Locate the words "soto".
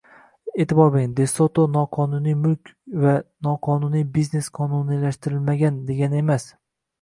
1.33-1.65